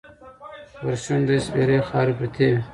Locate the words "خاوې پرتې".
1.87-2.45